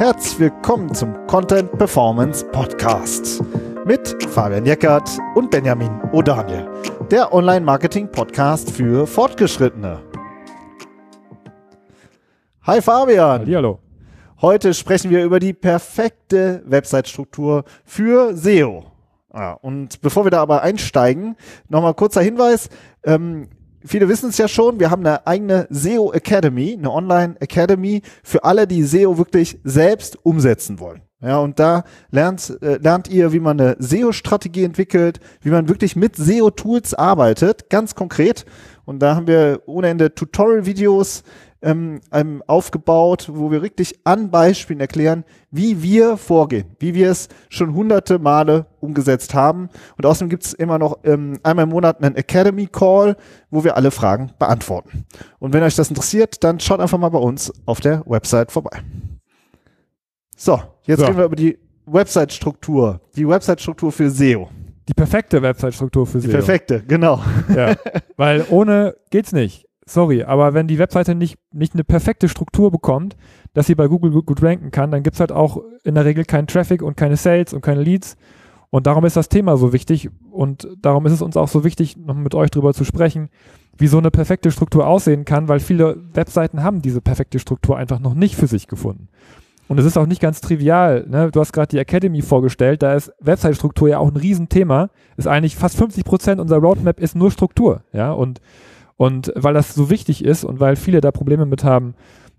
[0.00, 3.44] Herzlich willkommen zum Content Performance Podcast
[3.84, 6.66] mit Fabian Jeckert und Benjamin O'Daniel,
[7.08, 10.00] der Online-Marketing-Podcast für Fortgeschrittene.
[12.62, 13.44] Hi Fabian.
[13.54, 13.80] Hallo.
[14.40, 18.86] Heute sprechen wir über die perfekte Website-Struktur für SEO.
[19.28, 21.36] Ah, und bevor wir da aber einsteigen,
[21.68, 22.70] nochmal kurzer Hinweis.
[23.04, 23.50] Ähm,
[23.84, 28.44] viele wissen es ja schon, wir haben eine eigene SEO Academy, eine Online Academy für
[28.44, 31.02] alle, die SEO wirklich selbst umsetzen wollen.
[31.22, 35.94] Ja, und da lernt, äh, lernt ihr, wie man eine SEO-Strategie entwickelt, wie man wirklich
[35.94, 38.46] mit SEO-Tools arbeitet, ganz konkret.
[38.86, 41.22] Und da haben wir ohne Ende Tutorial-Videos,
[41.62, 47.28] ähm, ähm, aufgebaut, wo wir wirklich an Beispielen erklären, wie wir vorgehen, wie wir es
[47.48, 49.68] schon hunderte Male umgesetzt haben.
[49.98, 53.16] Und außerdem gibt es immer noch ähm, einmal im Monat einen Academy Call,
[53.50, 55.04] wo wir alle Fragen beantworten.
[55.38, 58.78] Und wenn euch das interessiert, dann schaut einfach mal bei uns auf der Website vorbei.
[60.36, 61.06] So, jetzt So.
[61.06, 64.48] reden wir über die Website-Struktur, die Website-Struktur für SEO.
[64.88, 66.32] Die perfekte Website-Struktur für Die SEO.
[66.32, 67.20] perfekte, genau.
[67.54, 67.74] Ja.
[68.16, 69.66] Weil ohne geht's nicht.
[69.90, 73.16] Sorry, aber wenn die Webseite nicht, nicht eine perfekte Struktur bekommt,
[73.54, 76.24] dass sie bei Google gut, gut ranken kann, dann gibt's halt auch in der Regel
[76.24, 78.16] keinen Traffic und keine Sales und keine Leads.
[78.70, 81.96] Und darum ist das Thema so wichtig und darum ist es uns auch so wichtig,
[81.96, 83.30] noch mit euch drüber zu sprechen,
[83.78, 87.98] wie so eine perfekte Struktur aussehen kann, weil viele Webseiten haben diese perfekte Struktur einfach
[87.98, 89.08] noch nicht für sich gefunden.
[89.66, 91.04] Und es ist auch nicht ganz trivial.
[91.08, 91.32] Ne?
[91.32, 94.90] Du hast gerade die Academy vorgestellt, da ist Website-Struktur ja auch ein Riesenthema.
[95.16, 97.82] Ist eigentlich fast 50 Prozent unserer Roadmap ist nur Struktur.
[97.92, 98.40] Ja, und,
[99.00, 101.94] und weil das so wichtig ist und weil viele da Probleme mit haben,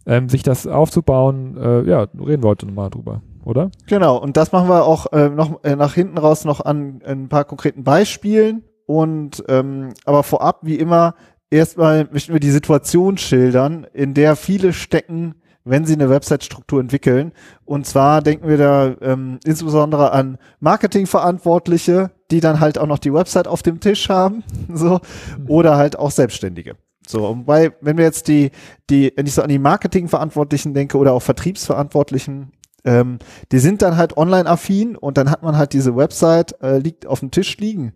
[0.06, 3.72] ähm, sich das aufzubauen, äh, ja, reden wir heute nochmal drüber, oder?
[3.88, 7.30] Genau, und das machen wir auch äh, noch äh, nach hinten raus noch an ein
[7.30, 8.64] paar konkreten Beispielen.
[8.86, 11.16] Und ähm, aber vorab, wie immer,
[11.50, 17.32] erstmal möchten wir die Situation schildern, in der viele stecken, wenn sie eine Website-Struktur entwickeln.
[17.66, 23.14] Und zwar denken wir da ähm, insbesondere an Marketingverantwortliche, die dann halt auch noch die
[23.14, 24.44] Website auf dem Tisch haben,
[24.74, 25.00] so,
[25.48, 26.76] oder halt auch Selbstständige.
[27.08, 28.52] So, und bei, wenn wir jetzt die,
[28.90, 32.52] die, wenn ich so an die Marketingverantwortlichen denke oder auch Vertriebsverantwortlichen,
[32.86, 33.20] ähm,
[33.52, 37.20] die sind dann halt online-affin und dann hat man halt diese Website, äh, liegt auf
[37.20, 37.94] dem Tisch liegen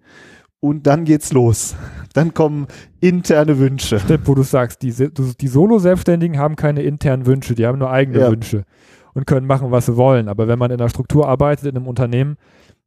[0.59, 1.75] und dann geht's los.
[2.13, 2.67] Dann kommen
[3.02, 4.00] interne Wünsche.
[4.00, 8.19] Stimmt, wo du sagst, die, die Solo-Selbstständigen haben keine internen Wünsche, die haben nur eigene
[8.19, 8.31] Ja.
[8.31, 8.63] Wünsche
[9.13, 10.29] und können machen, was sie wollen.
[10.29, 12.38] Aber wenn man in einer Struktur arbeitet, in einem Unternehmen,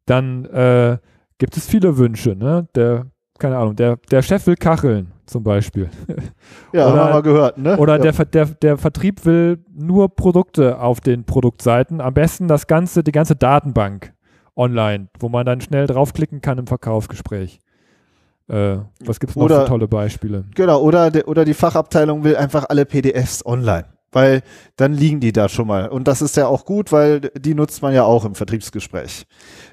[0.07, 0.97] dann äh,
[1.39, 2.31] gibt es viele Wünsche.
[2.37, 2.69] Ne?
[2.75, 3.07] Der,
[3.39, 5.89] keine Ahnung, der, der Chef will kacheln zum Beispiel.
[6.73, 7.77] Ja, Oder- haben wir mal gehört, ne?
[7.79, 8.11] Oder ja.
[8.13, 12.01] der, der, der Vertrieb will nur Produkte auf den Produktseiten.
[12.01, 14.13] Am besten das ganze, die ganze Datenbank
[14.55, 17.61] online, wo man dann schnell draufklicken kann im Verkaufsgespräch.
[18.49, 20.45] Äh, was gibt's noch Oder- für tolle Beispiele?
[20.55, 23.87] Genau, oder, de, oder die Fachabteilung will einfach alle PDFs online.
[24.11, 24.41] Weil
[24.77, 25.89] dann liegen die da schon mal.
[25.89, 29.27] Und das ist ja auch gut, weil die nutzt man ja auch im Vertriebsgespräch.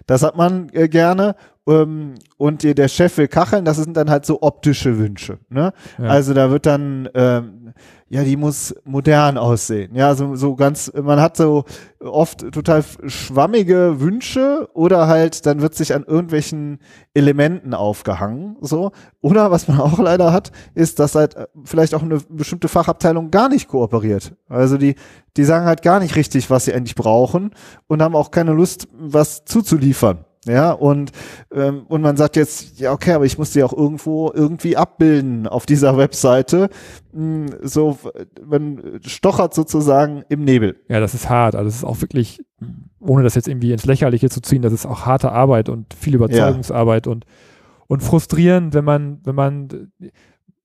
[0.08, 1.36] Das hat man äh, gerne.
[1.68, 5.40] Ähm, und der Chef will kacheln, das sind dann halt so optische Wünsche.
[5.50, 5.74] Ne?
[5.98, 6.06] Ja.
[6.06, 7.74] Also da wird dann, ähm,
[8.08, 9.96] ja, die muss modern aussehen.
[9.96, 11.66] Ja, so, so ganz, man hat so
[12.00, 16.80] oft total schwammige Wünsche oder halt dann wird sich an irgendwelchen
[17.16, 18.58] Elementen aufgehangen.
[18.62, 18.92] So.
[19.22, 23.32] Oder was man auch leider hat, ist, dass halt äh, vielleicht auch eine bestimmte Fachabteilung
[23.32, 24.34] gar nicht kooperiert.
[24.50, 24.96] Also die,
[25.36, 27.52] die sagen halt gar nicht richtig, was sie eigentlich brauchen
[27.88, 30.25] und haben auch keine Lust, was zuzuliefern.
[30.46, 31.12] Ja, und,
[31.54, 35.48] ähm, und man sagt jetzt, ja, okay, aber ich muss die auch irgendwo irgendwie abbilden
[35.48, 36.70] auf dieser Webseite.
[37.14, 37.98] Hm, So,
[38.46, 40.76] man stochert sozusagen im Nebel.
[40.88, 41.56] Ja, das ist hart.
[41.56, 42.42] Also das ist auch wirklich,
[43.00, 46.16] ohne das jetzt irgendwie ins Lächerliche zu ziehen, das ist auch harte Arbeit und viel
[46.16, 47.26] Überzeugungsarbeit und,
[47.88, 49.92] und frustrierend, wenn man, wenn man,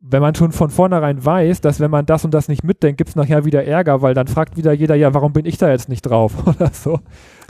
[0.02, 3.10] wenn man schon von vornherein weiß, dass wenn man das und das nicht mitdenkt, gibt
[3.10, 5.88] es nachher wieder Ärger, weil dann fragt wieder jeder, ja, warum bin ich da jetzt
[5.90, 7.00] nicht drauf oder so.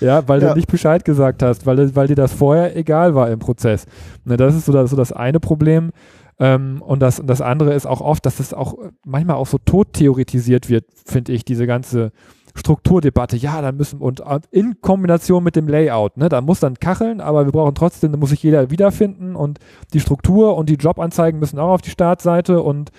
[0.01, 0.49] Ja, weil Ja.
[0.51, 3.87] du nicht Bescheid gesagt hast, weil, weil dir das vorher egal war im Prozess.
[4.25, 5.91] Ne, das ist so das, so das eine Problem.
[6.41, 8.75] Ähm, und, das, und das andere ist auch oft, dass es auch
[9.05, 12.13] manchmal auch so tot theoretisiert wird, finde ich, diese ganze
[12.55, 13.37] Strukturdebatte.
[13.37, 17.45] Ja, dann müssen und in Kombination mit dem Layout, ne, da muss dann kacheln, aber
[17.45, 19.59] wir brauchen trotzdem, da muss sich jeder wiederfinden und
[19.93, 22.91] die Struktur und die Jobanzeigen müssen auch auf die Startseite und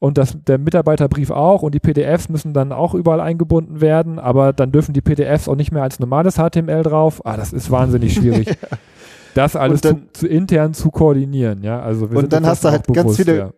[0.00, 4.52] und das, der Mitarbeiterbrief auch und die PDFs müssen dann auch überall eingebunden werden, aber
[4.52, 7.20] dann dürfen die PDFs auch nicht mehr als normales HTML drauf.
[7.26, 8.48] Ah, das ist wahnsinnig schwierig.
[9.34, 11.80] Das alles dann- zu, zu intern zu koordinieren, ja.
[11.80, 13.50] Also wir Und dann hast du halt auch ganz bewusst, viele- ja.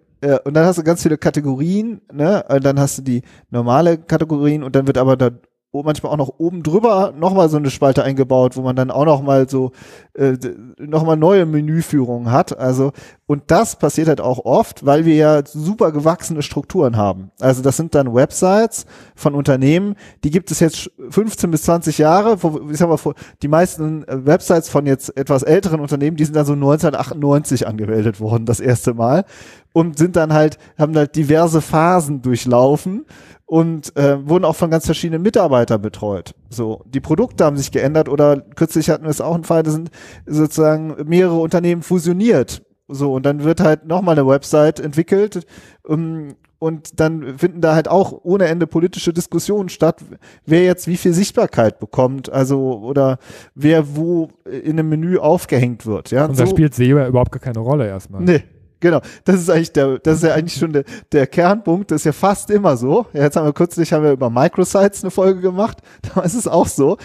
[0.45, 2.45] Und dann hast du ganz viele Kategorien, ne?
[2.49, 5.31] Und dann hast du die normale Kategorien und dann wird aber da
[5.73, 9.49] manchmal auch noch oben drüber nochmal so eine Spalte eingebaut, wo man dann auch nochmal
[9.49, 9.73] so
[10.15, 10.37] äh,
[10.79, 12.59] nochmal neue Menüführungen hat.
[12.59, 12.93] Also,
[13.27, 17.31] und das passiert halt auch oft, weil wir ja super gewachsene Strukturen haben.
[17.39, 19.95] Also das sind dann Websites von Unternehmen,
[20.25, 22.43] die gibt es jetzt 15 bis 20 Jahre.
[22.43, 26.35] Wo, ich sag mal, die meisten äh, Websites von jetzt etwas älteren Unternehmen, die sind
[26.35, 29.25] dann so 1998 angemeldet worden, das erste Mal.
[29.73, 33.07] Und sind dann halt, haben halt diverse Phasen durchlaufen
[33.51, 36.37] und äh, wurden auch von ganz verschiedenen Mitarbeitern betreut.
[36.51, 39.73] So, die Produkte haben sich geändert oder kürzlich hatten wir es auch einen Fall, da
[39.73, 39.91] sind
[40.25, 42.63] sozusagen mehrere Unternehmen fusioniert.
[42.87, 45.49] So, und dann wird halt nochmal eine Website entwickelt
[45.83, 50.05] um, ähm, und dann finden da halt auch ohne Ende politische Diskussionen statt,
[50.47, 53.19] wer jetzt wie viel Sichtbarkeit bekommt, also oder
[53.57, 56.13] wer wo in einem Menü aufgehängt wird.
[56.13, 58.23] Ja, und da so, spielt SEO überhaupt gar keine Rolle erstmal.
[58.23, 58.45] Nee,
[58.81, 62.07] Genau, das ist eigentlich der, das ist ja eigentlich schon der, der Kernpunkt, das ist
[62.07, 63.07] ja fast immer so.
[63.13, 65.79] Ja, jetzt haben wir kürzlich haben wir über Microsites eine Folge gemacht,
[66.15, 66.97] da ist es auch so,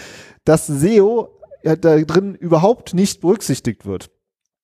[0.44, 1.28] dass SEO
[1.62, 4.10] ja, da drin überhaupt nicht berücksichtigt wird.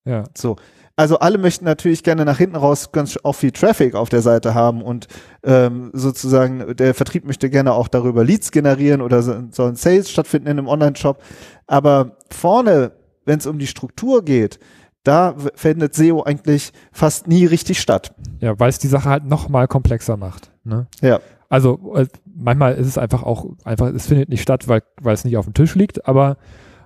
[0.05, 0.25] Ja.
[0.37, 0.56] So.
[0.94, 4.55] Also alle möchten natürlich gerne nach hinten raus ganz auch viel Traffic auf der Seite
[4.55, 5.08] haben und
[5.43, 10.49] ähm, sozusagen der Vertrieb möchte gerne auch darüber Leads generieren oder so, sollen Sales stattfinden
[10.49, 11.23] in einem Online-Shop.
[11.67, 12.93] Aber vorne,
[13.25, 14.58] wenn es um die Struktur geht,
[15.04, 18.14] da findet SEO eigentlich fast nie richtig statt.
[18.40, 20.50] Ja, weil es die Sache halt noch mal komplexer macht.
[20.64, 20.87] Ne?
[21.00, 21.20] Ja.
[21.49, 25.25] Also äh, manchmal ist es einfach auch einfach, es findet nicht statt, weil weil es
[25.25, 26.37] nicht auf dem Tisch liegt, aber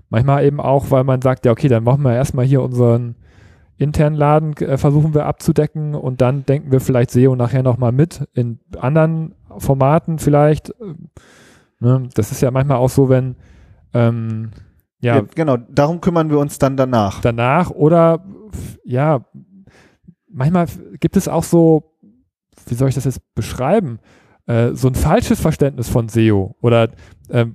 [0.08, 3.16] manchmal eben auch, weil man sagt, ja okay, dann machen wir erstmal hier unseren
[3.78, 7.92] internen Laden äh, versuchen wir abzudecken und dann denken wir vielleicht SEO nachher noch mal
[7.92, 10.70] mit in anderen Formaten vielleicht.
[10.70, 10.94] Äh,
[11.80, 12.08] ne?
[12.14, 13.36] Das ist ja manchmal auch so, wenn
[13.92, 14.50] ähm,
[15.00, 15.56] ja, ja, genau.
[15.56, 17.20] Darum kümmern wir uns dann danach.
[17.20, 18.24] Danach oder
[18.84, 19.24] ja,
[20.28, 20.66] manchmal
[21.00, 21.92] gibt es auch so,
[22.66, 23.98] wie soll ich das jetzt beschreiben?
[24.46, 26.90] Äh, so ein falsches Verständnis von SEO oder
[27.28, 27.46] äh,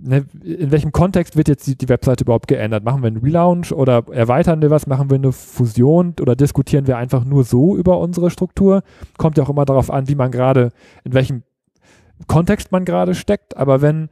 [0.00, 2.82] ne, in welchem Kontext wird jetzt die, die, Webseite überhaupt geändert?
[2.84, 4.88] Machen wir einen Relaunch oder erweitern wir was?
[4.88, 8.82] Machen wir eine Fusion oder diskutieren wir einfach nur so über unsere Struktur?
[9.16, 10.70] Kommt ja auch immer darauf an, wie man gerade,
[11.04, 11.44] in welchem
[12.26, 13.56] Kontext man gerade steckt.
[13.56, 14.08] Aber wenn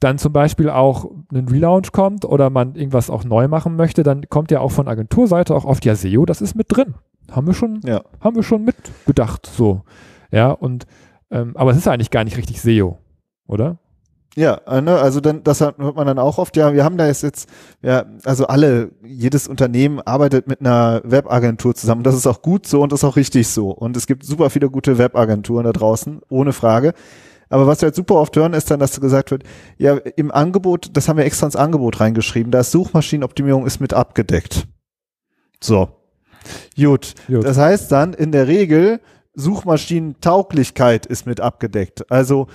[0.00, 4.28] dann zum Beispiel auch ein Relaunch kommt oder man irgendwas auch neu machen möchte, dann
[4.28, 6.94] kommt ja auch von Agenturseite auch oft ja SEO, das ist mit drin.
[7.30, 8.02] Haben wir schon, ja.
[8.20, 9.82] haben wir schon mitgedacht, so.
[10.30, 10.86] Ja, und,
[11.30, 12.98] ähm, aber es ist eigentlich gar nicht richtig SEO,
[13.46, 13.78] oder?
[14.36, 17.06] Ja, äh, ne, also dann, das hört man dann auch oft, ja, wir haben da
[17.06, 17.48] jetzt, jetzt,
[17.80, 22.02] ja, also alle, jedes Unternehmen arbeitet mit einer Webagentur zusammen.
[22.02, 23.70] Das ist auch gut so und das ist auch richtig so.
[23.70, 26.92] Und es gibt super viele gute Webagenturen da draußen, ohne Frage.
[27.48, 29.44] Aber was wir jetzt super oft hören, ist dann, dass gesagt wird,
[29.78, 33.94] ja, im Angebot, das haben wir extra ins Angebot reingeschrieben, da ist Suchmaschinenoptimierung ist mit
[33.94, 34.66] abgedeckt.
[35.62, 35.88] So.
[36.76, 37.14] Gut.
[37.26, 37.44] Gut.
[37.44, 39.00] Das heißt dann in der Regel,
[39.34, 42.10] Suchmaschinentauglichkeit ist mit abgedeckt.
[42.10, 42.46] Also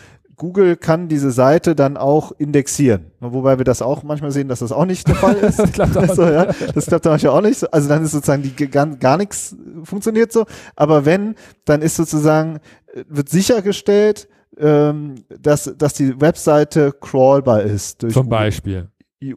[0.42, 3.12] Google kann diese Seite dann auch indexieren.
[3.20, 5.60] Wobei wir das auch manchmal sehen, dass das auch nicht der Fall ist.
[5.60, 7.72] das klappt auch also, ja, das klappt manchmal auch nicht.
[7.72, 10.46] Also dann ist sozusagen die gar, gar nichts funktioniert so.
[10.76, 11.36] Aber wenn,
[11.66, 12.56] dann ist sozusagen,
[12.94, 14.28] äh, wird sichergestellt,
[14.58, 18.06] ähm, dass, dass die Webseite crawlbar ist.
[18.12, 18.90] Zum Beispiel.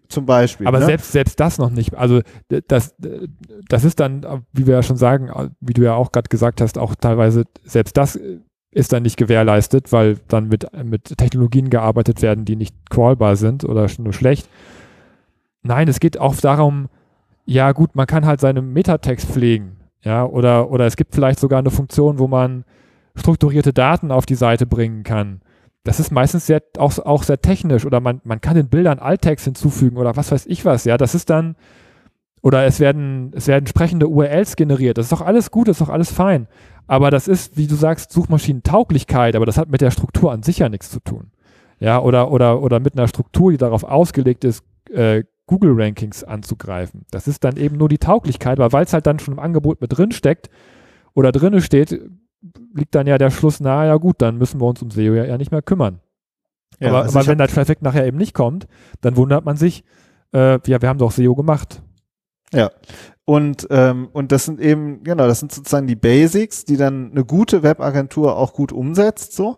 [0.09, 0.67] Zum Beispiel.
[0.67, 0.87] Aber ne?
[0.87, 1.95] selbst, selbst das noch nicht.
[1.95, 2.23] Also
[2.69, 2.95] das,
[3.69, 5.31] das ist dann, wie wir ja schon sagen,
[5.61, 8.19] wie du ja auch gerade gesagt hast, auch teilweise selbst das
[8.71, 13.65] ist dann nicht gewährleistet, weil dann mit, mit Technologien gearbeitet werden, die nicht crawlbar sind
[13.65, 14.49] oder nur schlecht.
[15.63, 16.89] Nein, es geht auch darum,
[17.45, 21.61] ja gut, man kann halt seinen Metatext pflegen, ja, oder, oder es gibt vielleicht sogar
[21.61, 22.65] eine Funktion, wo man
[23.17, 25.41] strukturierte Daten auf die Seite bringen kann.
[25.85, 29.45] Das ist meistens sehr, auch, auch sehr technisch oder man, man kann den Bildern Alttext
[29.45, 30.97] hinzufügen oder was weiß ich was, ja.
[30.97, 31.57] Das ist dann,
[32.43, 34.99] oder es werden, es werden entsprechende URLs generiert.
[34.99, 36.49] Das ist doch alles gut, das ist doch alles fein.
[36.87, 40.59] Aber das ist, wie du sagst, Suchmaschinentauglichkeit, aber das hat mit der Struktur an sich
[40.59, 41.31] ja nichts zu tun.
[41.81, 47.05] Ja, oder, oder, oder mit einer Struktur, die darauf ausgelegt ist, äh, Google-Rankings anzugreifen.
[47.11, 49.97] Das ist dann eben nur die Tauglichkeit, weil es halt dann schon im Angebot mit
[49.97, 50.49] drin steckt
[51.13, 52.01] oder drinne steht,
[52.75, 55.25] liegt dann ja der Schluss nahe, ja gut, dann müssen wir uns um SEO ja,
[55.25, 56.01] ja nicht mehr kümmern.
[56.81, 58.67] Ja, aber, also aber wenn der Traffic nachher eben nicht kommt,
[59.01, 59.85] dann wundert man sich,
[60.33, 61.83] äh, ja, wir haben doch SEO gemacht.
[62.53, 62.71] Ja.
[63.25, 67.25] Und, ähm, und das sind eben, genau, das sind sozusagen die Basics, die dann eine
[67.25, 69.57] gute Webagentur auch gut umsetzt, so.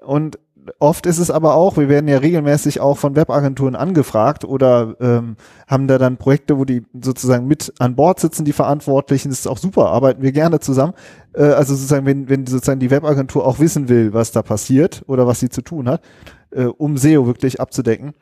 [0.00, 0.38] Und
[0.78, 5.36] oft ist es aber auch, wir werden ja regelmäßig auch von Webagenturen angefragt oder ähm,
[5.66, 9.30] haben da dann Projekte, wo die sozusagen mit an Bord sitzen, die Verantwortlichen.
[9.30, 10.94] Das ist auch super, arbeiten wir gerne zusammen.
[11.34, 15.26] Äh, also sozusagen, wenn, wenn sozusagen die Webagentur auch wissen will, was da passiert oder
[15.26, 16.02] was sie zu tun hat,
[16.50, 18.12] äh, um SEO wirklich abzudecken.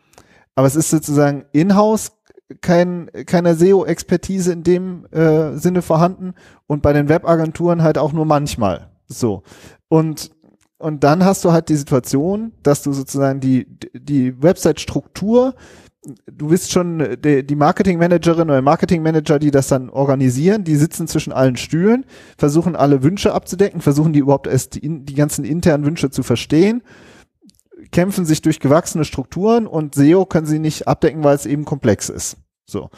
[0.54, 2.12] Aber es ist sozusagen in-house
[2.61, 6.35] kein, keine SEO-Expertise in dem äh, Sinne vorhanden
[6.66, 8.90] und bei den Webagenturen halt auch nur manchmal.
[9.06, 9.42] So.
[9.88, 10.30] Und
[10.80, 15.54] und dann hast du halt die Situation, dass du sozusagen die, die Website-Struktur,
[16.26, 21.34] du bist schon die, die Marketing-Managerin oder Marketing-Manager, die das dann organisieren, die sitzen zwischen
[21.34, 22.06] allen Stühlen,
[22.38, 26.82] versuchen alle Wünsche abzudecken, versuchen die überhaupt erst die, die ganzen internen Wünsche zu verstehen,
[27.92, 32.08] kämpfen sich durch gewachsene Strukturen und SEO können sie nicht abdecken, weil es eben komplex
[32.08, 32.38] ist.
[32.64, 32.88] So.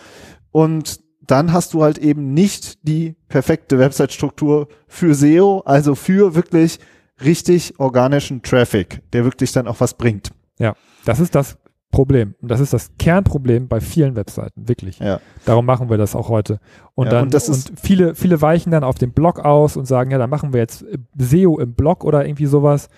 [0.52, 6.78] Und dann hast du halt eben nicht die perfekte Website-Struktur für SEO, also für wirklich
[7.24, 10.30] richtig organischen Traffic, der wirklich dann auch was bringt.
[10.58, 10.74] Ja,
[11.04, 11.58] das ist das
[11.90, 12.34] Problem.
[12.40, 14.98] Und das ist das Kernproblem bei vielen Webseiten, wirklich.
[14.98, 15.20] Ja.
[15.44, 16.58] Darum machen wir das auch heute.
[16.94, 19.76] Und Ja, dann, und das und ist- viele, viele weichen dann auf den Blog aus
[19.76, 20.84] und sagen, ja, dann machen wir jetzt
[21.18, 22.88] SEO im Blog oder irgendwie sowas.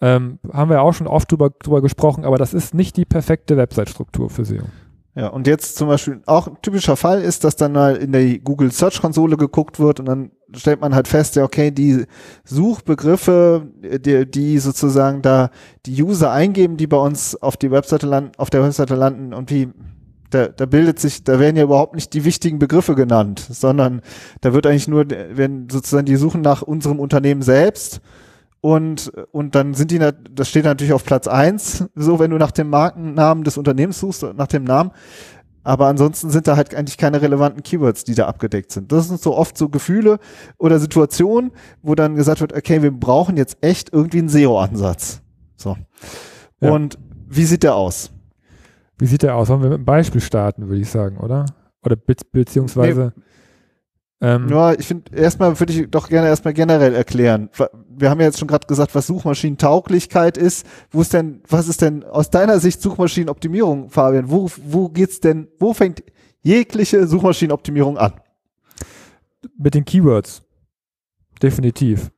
[0.00, 3.56] Ähm, haben wir auch schon oft drüber, drüber gesprochen, aber das ist nicht die perfekte
[3.56, 4.62] Website-Struktur für SEO.
[5.20, 8.38] Ja, und jetzt zum Beispiel auch ein typischer Fall ist, dass dann mal in der
[8.38, 12.06] Google Search Konsole geguckt wird und dann stellt man halt fest, ja, okay, die
[12.44, 15.50] Suchbegriffe, die, die sozusagen da
[15.84, 19.50] die User eingeben, die bei uns auf die Webseite landen, auf der Webseite landen und
[19.50, 19.68] wie
[20.30, 24.00] da, da bildet sich, da werden ja überhaupt nicht die wichtigen Begriffe genannt, sondern
[24.40, 28.00] da wird eigentlich nur, wenn sozusagen die suchen nach unserem Unternehmen selbst
[28.60, 32.50] und, und dann sind die, das steht natürlich auf Platz eins, so wenn du nach
[32.50, 34.90] dem Markennamen des Unternehmens suchst, nach dem Namen.
[35.62, 38.92] Aber ansonsten sind da halt eigentlich keine relevanten Keywords, die da abgedeckt sind.
[38.92, 40.18] Das sind so oft so Gefühle
[40.56, 41.52] oder Situationen,
[41.82, 45.20] wo dann gesagt wird, okay, wir brauchen jetzt echt irgendwie einen SEO-Ansatz.
[45.56, 45.76] So.
[46.60, 46.70] Ja.
[46.70, 46.98] Und
[47.28, 48.10] wie sieht der aus?
[48.98, 49.48] Wie sieht der aus?
[49.48, 51.46] Wollen wir mit einem Beispiel starten, würde ich sagen, oder?
[51.82, 53.12] Oder be beziehungsweise
[54.20, 57.50] ähm, Ja, ich finde, erstmal würde ich doch gerne erstmal generell erklären.
[57.88, 60.66] Wir haben ja jetzt schon gerade gesagt, was Suchmaschinentauglichkeit ist.
[60.90, 64.30] Wo ist denn, was ist denn aus deiner Sicht Suchmaschinenoptimierung, Fabian?
[64.30, 66.02] Wo, wo geht's denn, wo fängt
[66.42, 68.12] jegliche Suchmaschinenoptimierung an?
[69.56, 70.42] mit den Keywords.
[71.42, 72.10] Definitiv.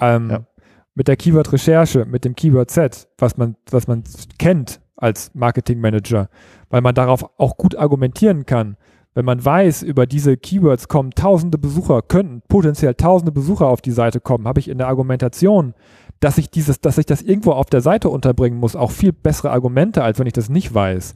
[0.00, 0.46] Ähm, Ja.
[0.94, 4.04] Mit der Keyword-Recherche, mit dem Keyword-Set, was man, was man
[4.38, 6.28] kennt als Marketing-Manager,
[6.68, 8.76] weil man darauf auch gut argumentieren kann.
[9.14, 13.90] Wenn man weiß, über diese Keywords kommen tausende Besucher, könnten potenziell tausende Besucher auf die
[13.90, 15.74] Seite kommen, habe ich in der Argumentation,
[16.20, 19.50] dass ich dieses, dass ich das irgendwo auf der Seite unterbringen muss, auch viel bessere
[19.50, 21.14] Argumente, als wenn ich das nicht weiß.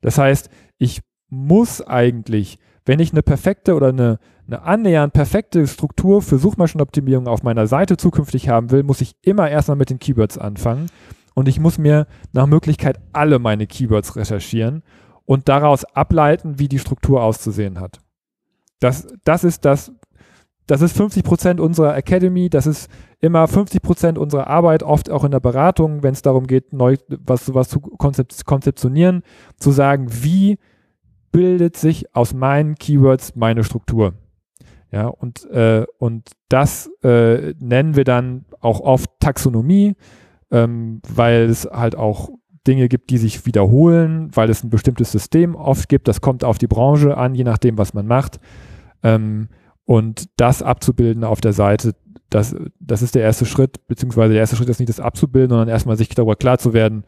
[0.00, 0.48] Das heißt,
[0.78, 7.26] ich muss eigentlich, wenn ich eine perfekte oder eine, eine annähernd perfekte Struktur für Suchmaschinenoptimierung
[7.26, 10.86] auf meiner Seite zukünftig haben will, muss ich immer erstmal mit den Keywords anfangen
[11.34, 14.82] und ich muss mir nach Möglichkeit alle meine Keywords recherchieren
[15.26, 18.00] und daraus ableiten, wie die Struktur auszusehen hat.
[18.80, 19.92] Das, das ist das,
[20.66, 22.90] das ist 50 Prozent unserer Academy, das ist
[23.20, 26.96] immer 50 Prozent unserer Arbeit, oft auch in der Beratung, wenn es darum geht, neu
[27.08, 29.22] was sowas zu konzep konzeptionieren,
[29.56, 30.58] zu sagen, wie
[31.32, 34.14] bildet sich aus meinen Keywords meine Struktur.
[34.92, 39.96] Ja, und, äh, und das äh, nennen wir dann auch oft Taxonomie,
[40.52, 42.30] ähm, weil es halt auch
[42.66, 46.08] Dinge gibt, die sich wiederholen, weil es ein bestimmtes System oft gibt.
[46.08, 48.40] Das kommt auf die Branche an, je nachdem, was man macht.
[49.02, 49.48] Ähm,
[49.84, 51.94] und das abzubilden auf der Seite,
[52.30, 55.68] das, das ist der erste Schritt, beziehungsweise der erste Schritt ist nicht das abzubilden, sondern
[55.68, 57.04] erstmal sich darüber klar zu werden,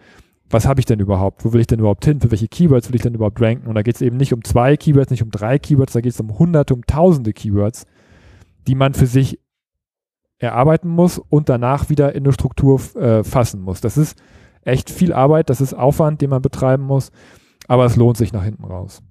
[0.48, 1.44] was habe ich denn überhaupt?
[1.44, 2.20] Wo will ich denn überhaupt hin?
[2.20, 3.66] Für welche Keywords will ich denn überhaupt ranken?
[3.66, 6.12] Und da geht es eben nicht um zwei Keywords, nicht um drei Keywords, da geht
[6.12, 7.86] es um hunderte, um tausende Keywords,
[8.68, 9.40] die man für sich
[10.38, 13.80] erarbeiten muss und danach wieder in eine Struktur äh, fassen muss.
[13.80, 14.20] Das ist
[14.66, 17.10] echt viel Arbeit, das ist Aufwand, den man betreiben muss,
[17.68, 19.02] aber es lohnt sich nach hinten raus.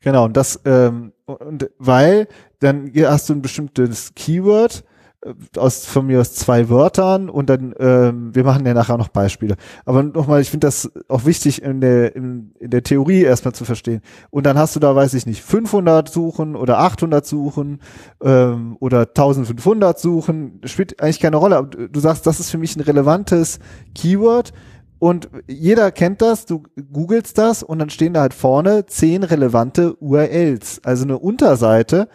[0.00, 2.26] Genau, und das, ähm, und weil
[2.60, 4.84] dann hast du ein bestimmtes Keyword
[5.22, 9.08] äh, aus von mir aus zwei Wörtern und dann, ähm, wir machen ja nachher noch
[9.08, 9.56] Beispiele.
[9.84, 13.66] Aber nochmal, ich finde das auch wichtig in der, in, in der Theorie erstmal zu
[13.66, 14.00] verstehen.
[14.30, 17.80] Und dann hast du da, weiß ich nicht, 500 Suchen oder 800 Suchen
[18.22, 21.58] ähm, oder 1500 Suchen, spielt eigentlich keine Rolle.
[21.58, 23.58] Aber du du sagst, das ist für mich ein relevantes
[23.94, 24.54] Keyword.
[25.00, 29.96] Und jeder kennt das, du googelst das und dann stehen da halt vorne zehn relevante
[29.96, 32.08] URLs, also eine Unterseite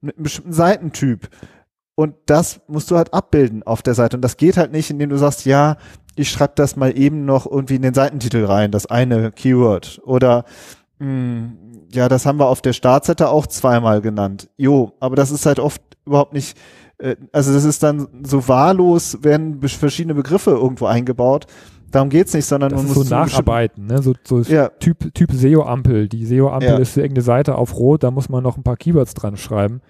[0.00, 1.28] mit einem bestimmten Seitentyp.
[1.94, 4.16] Und das musst du halt abbilden auf der Seite.
[4.16, 5.76] Und das geht halt nicht, indem du sagst, ja,
[6.16, 10.00] ich schreibe das mal eben noch irgendwie in den Seitentitel rein, das eine Keyword.
[10.04, 10.44] Oder
[10.98, 11.52] mh,
[11.92, 14.50] ja, das haben wir auf der Startseite auch zweimal genannt.
[14.56, 16.58] Jo, aber das ist halt oft überhaupt nicht,
[16.98, 21.46] äh, also das ist dann so wahllos, werden verschiedene Begriffe irgendwo eingebaut.
[21.92, 24.02] Darum geht's nicht, sondern Das man ist muss so Nacharbeiten, ne?
[24.02, 26.08] so, so Ja, Typ, typ SEO-Ampel.
[26.08, 26.78] Die SEO-Ampel Ja.
[26.78, 29.80] ist irgendeine Seite auf Rot, da muss man noch ein paar Keywords dran schreiben.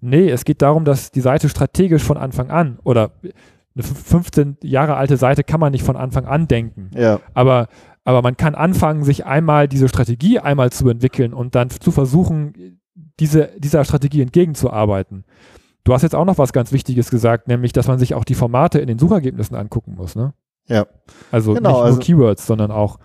[0.00, 3.12] Nee, es geht darum, dass die Seite strategisch von Anfang an oder
[3.74, 6.90] eine 15 Jahre alte Seite kann man nicht von Anfang an denken.
[6.94, 7.68] ja, Aber,
[8.04, 12.80] aber man kann anfangen, sich einmal diese Strategie einmal zu entwickeln und dann zu versuchen,
[13.20, 15.24] diese, dieser Strategie entgegenzuarbeiten.
[15.84, 18.34] Du hast jetzt auch noch was ganz Wichtiges gesagt, nämlich, dass man sich auch die
[18.34, 20.32] Formate in den Suchergebnissen angucken muss, ne?
[20.68, 20.86] Ja.
[21.30, 22.98] Also Genau, nicht nur also- Keywords, sondern auch,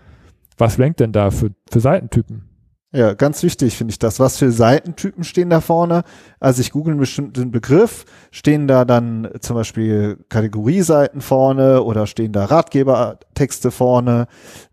[0.58, 2.48] was rankt denn da für, für Seitentypen?
[2.94, 4.20] Ja, ganz wichtig finde ich das.
[4.20, 6.02] Was für Seitentypen stehen da vorne?
[6.40, 12.32] Also ich google einen bestimmten Begriff, stehen da dann zum Beispiel Kategorieseiten vorne oder stehen
[12.32, 14.26] da Ratgebertexte vorne,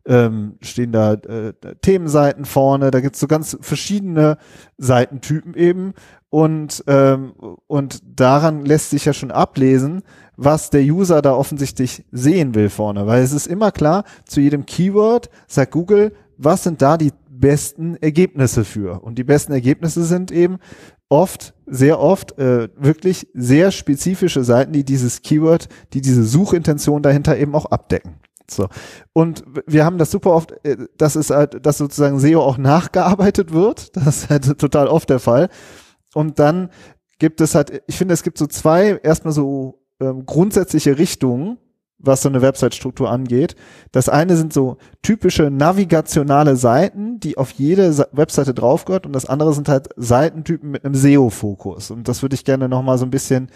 [0.05, 2.91] ähm, stehen da äh, Themenseiten vorne.
[2.91, 4.38] Da gibt's so ganz verschiedene
[4.77, 5.93] Seitentypen eben
[6.29, 7.31] und ähm,
[7.67, 10.03] und daran lässt sich ja schon ablesen,
[10.41, 14.65] was der User da offensichtlich sehen will vorne, weil es ist immer klar, zu jedem
[14.65, 19.03] Keyword sagt Google, was sind da die besten Ergebnisse für.
[19.03, 20.60] Und die besten Ergebnisse sind eben
[21.10, 27.38] oft, sehr oft, äh, wirklich sehr spezifische Seiten, die dieses Keyword, die diese Suchintention dahinter
[27.38, 28.15] eben auch abdecken.
[28.50, 28.69] So.
[29.12, 33.51] Und wir haben das super oft, äh, das ist halt, dass sozusagen SEO auch nachgearbeitet
[33.53, 33.96] wird.
[33.98, 35.50] Das ist halt total oft der Fall.
[36.13, 36.69] Und dann
[37.19, 41.58] gibt es halt, ich finde, es gibt so zwei, erstmal so ähm, grundsätzliche Richtungen,
[42.00, 43.56] was so eine Website-Struktur angeht.
[43.91, 49.25] Das eine sind so typische navigationale Seiten, die auf jede Webseite drauf gehört und das
[49.25, 51.91] andere sind halt Seitentypen mit einem SEO-Fokus.
[51.91, 53.50] Und das würde ich gerne nochmal so ein bisschen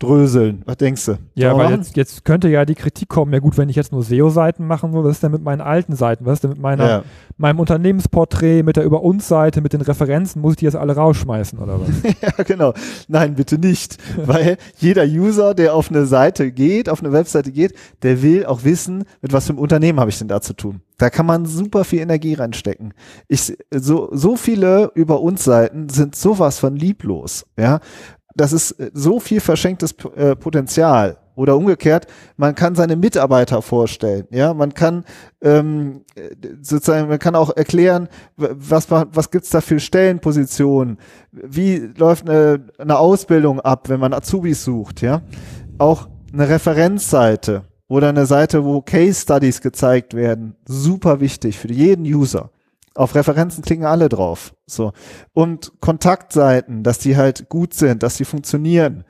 [0.00, 0.62] auseinanderdröseln.
[0.64, 1.18] Was denkst du?
[1.34, 4.02] Ja, weil jetzt, jetzt könnte ja die Kritik kommen, ja gut, wenn ich jetzt nur
[4.02, 6.26] SEO-Seiten machen will, was ist denn mit meinen alten Seiten?
[6.26, 7.02] Was ist denn mit meiner, ja.
[7.36, 10.94] meinem Unternehmensporträt, mit der Über uns Seite, mit den Referenzen, muss ich die jetzt alle
[10.96, 11.88] rausschmeißen oder was?
[12.22, 12.72] ja, genau.
[13.08, 13.98] Nein, bitte nicht.
[14.16, 18.64] Weil jeder User, der auf eine Seite geht, auf eine Webseite geht, der will auch
[18.64, 20.80] wissen, mit was für einem Unternehmen habe ich denn da zu tun.
[20.98, 22.92] Da kann man super viel Energie reinstecken.
[23.26, 27.46] Ich, so, so viele über uns Seiten sind sowas von lieblos.
[27.58, 27.80] Ja,
[28.34, 31.16] das ist äh, so viel verschenktes äh, Potenzial.
[31.36, 32.06] Oder umgekehrt,
[32.36, 34.26] man kann seine Mitarbeiter vorstellen.
[34.30, 35.04] Ja, man kann
[35.40, 40.98] ähm, äh, sozusagen, man kann auch erklären, was, was gibt's da für Stellenpositionen,
[41.32, 45.00] wie läuft eine, eine Ausbildung ab, wenn man Azubis sucht.
[45.00, 45.22] Ja,
[45.78, 52.04] auch eine Referenzseite oder eine Seite, wo Case Studies gezeigt werden, super wichtig für jeden
[52.04, 52.50] User.
[53.00, 54.54] Auf Referenzen klicken alle drauf.
[54.66, 54.92] So.
[55.32, 59.04] Und Kontaktseiten, dass die halt gut sind, dass die funktionieren.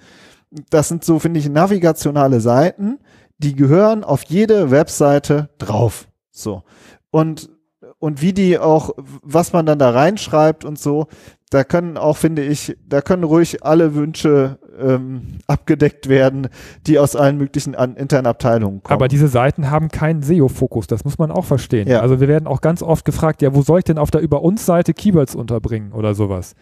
[0.70, 3.00] Das sind so, finde ich, navigationale Seiten,
[3.38, 6.06] die gehören auf jede Webseite drauf.
[6.30, 6.62] So.
[7.10, 7.50] Und,
[7.98, 11.08] und wie die auch, was man dann da reinschreibt und so,
[11.50, 16.48] da können auch, finde ich, da können ruhig alle Wünsche ähm, abgedeckt werden,
[16.86, 18.94] die aus allen möglichen an, internen Abteilungen kommen.
[18.94, 21.88] Aber diese Seiten haben keinen SEO-Fokus, das muss man auch verstehen.
[21.88, 22.00] Ja.
[22.00, 24.42] Also wir werden auch ganz oft gefragt, ja, wo soll ich denn auf der Über
[24.42, 26.54] uns Seite Keywords unterbringen oder sowas?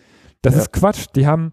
[0.42, 0.60] Das Ja.
[0.62, 1.06] ist Quatsch.
[1.14, 1.52] Die haben,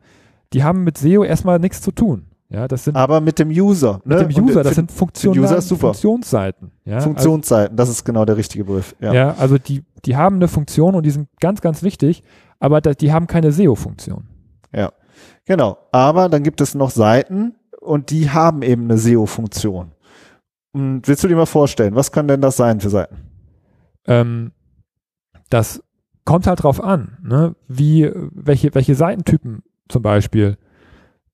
[0.53, 2.25] die haben mit SEO erstmal nichts zu tun.
[2.47, 4.01] Ja, das sind aber mit dem User.
[4.05, 4.27] mit ne?
[4.27, 5.61] dem Und User, das sind Funktional, User.
[5.61, 6.71] Funktionsseiten.
[6.85, 8.95] Ja, Funktionsseiten, das ist genau der richtige Begriff.
[9.01, 9.29] Also, Ja.
[9.29, 12.21] ja, also die, die haben eine Funktion und die sind ganz, ganz wichtig,
[12.59, 14.25] aber die haben keine SEO-Funktion.
[15.45, 15.77] Genau.
[15.91, 19.91] Aber dann gibt es noch Seiten und die haben eben eine SEO-Funktion.
[20.73, 23.15] Und willst du dir mal vorstellen, was können denn das sein für Seiten?
[24.07, 24.51] Ähm,
[25.49, 25.81] das
[26.25, 27.55] kommt halt drauf an, ne?
[27.67, 30.57] wie, welche, welche Seitentypen zum Beispiel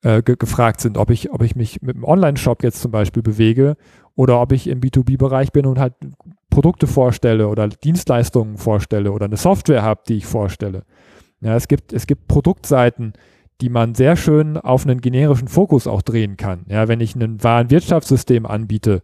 [0.04, 3.24] äh, ge gefragt sind, ob ich, ob ich mich mit einem Online-Shop jetzt zum Beispiel
[3.24, 3.78] bewege
[4.15, 5.93] oder ob ich im B2B-Bereich bin und halt
[6.50, 10.84] Produkte vorstelle oder Dienstleistungen vorstelle oder eine Software habe, die ich vorstelle.
[11.39, 13.13] Ja, es gibt, es gibt Produktseiten,
[13.62, 16.65] die man sehr schön auf einen generischen Fokus auch drehen kann.
[16.67, 19.04] Ja, wenn ich ein Warenwirtschaftssystem anbiete,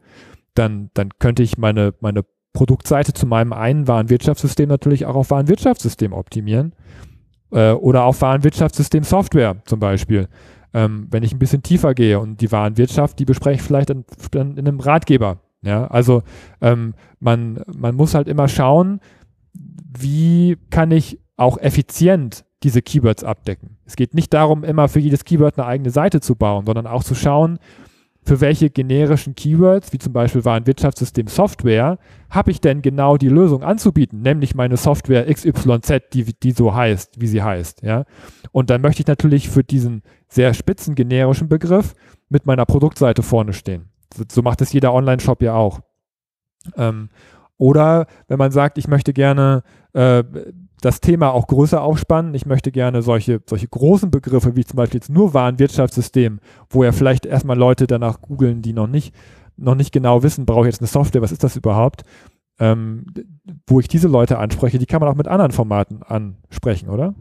[0.55, 6.11] dann, dann könnte ich meine, meine Produktseite zu meinem einen Warenwirtschaftssystem natürlich auch auf Warenwirtschaftssystem
[6.11, 6.73] optimieren
[7.51, 10.27] äh, oder auf Warenwirtschaftssystem Software zum Beispiel.
[10.73, 14.05] Ähm, wenn ich ein bisschen tiefer gehe und die Warenwirtschaft, die bespreche ich vielleicht dann,
[14.31, 15.37] dann in einem Ratgeber.
[15.61, 16.23] Ja, also
[16.61, 19.01] ähm, man, man muss halt immer schauen,
[19.53, 23.77] wie kann ich auch effizient diese Keywords abdecken.
[23.85, 27.03] Es geht nicht darum, immer für jedes Keyword eine eigene Seite zu bauen, sondern auch
[27.03, 27.59] zu schauen,
[28.27, 31.97] für welche generischen Keywords, wie zum Beispiel Warenwirtschaftssystem Software,
[32.29, 37.21] habe ich denn genau die Lösung anzubieten, nämlich meine Software XYZ, die, die so heißt,
[37.21, 37.83] wie sie heißt.
[37.83, 38.03] Ja?
[38.51, 41.93] Und dann möchte ich natürlich für diesen sehr spitzen generischen Begriff
[42.27, 43.91] mit meiner Produktseite vorne stehen.
[44.13, 45.79] So, so macht es jeder Online-Shop ja auch.
[46.75, 47.07] Ähm,
[47.57, 50.23] oder wenn man sagt, ich möchte gerne äh,
[50.81, 54.99] das Thema auch größer aufspannen, ich möchte gerne solche, solche großen Begriffe wie zum Beispiel
[54.99, 59.13] jetzt nur Warenwirtschaftssystem, wo ja vielleicht erstmal Leute danach googeln, die noch nicht,
[59.57, 62.03] noch nicht genau wissen, brauche ich jetzt eine Software, was ist das überhaupt?
[62.59, 63.05] Ähm,
[63.67, 67.13] wo ich diese Leute anspreche, die kann man auch mit anderen Formaten ansprechen, oder?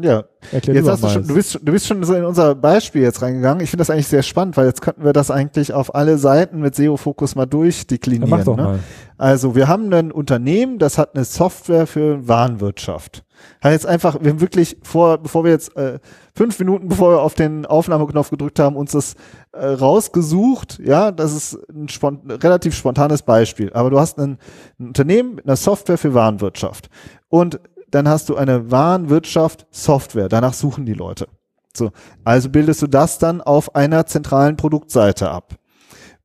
[0.00, 2.24] Ja, Erklär jetzt du hast du schon, du bist, schon- du bist schon so in
[2.24, 3.62] unser Beispiel jetzt reingegangen.
[3.62, 6.60] Ich finde das eigentlich sehr spannend, weil jetzt könnten wir das eigentlich auf alle Seiten
[6.60, 8.28] mit SEO-Fokus mal durchdeklinieren.
[8.28, 8.62] mach doch ne?
[8.62, 8.78] mal.
[9.18, 13.22] Also wir haben ein Unternehmen, das hat eine Software für Warenwirtschaft.
[13.60, 16.00] Hat jetzt einfach, wir haben wirklich vor, bevor wir jetzt äh,
[16.34, 19.14] fünf Minuten, bevor wir auf den Aufnahmeknopf gedrückt haben, uns das
[19.52, 20.80] äh, rausgesucht.
[20.84, 23.72] Ja, das ist ein spont relativ spontanes Beispiel.
[23.72, 24.38] Aber du hast ein,
[24.80, 26.88] ein Unternehmen mit einer Software für Warenwirtschaft
[27.28, 27.60] und
[27.94, 30.28] dann hast du eine Warenwirtschaft Software.
[30.28, 31.28] Danach suchen die Leute.
[31.76, 31.90] So,
[32.24, 35.56] also bildest du das dann auf einer zentralen Produktseite ab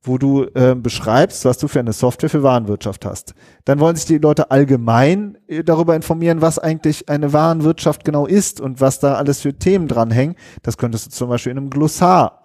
[0.02, 3.34] wo du äh, beschreibst, was du für eine Software für Warenwirtschaft hast.
[3.66, 8.62] Dann wollen sich die Leute allgemein äh, darüber informieren, was eigentlich eine Warenwirtschaft genau ist
[8.62, 10.36] und was da alles für Themen dranhängen.
[10.64, 12.44] Das könntest du zum Beispiel in einem Glossar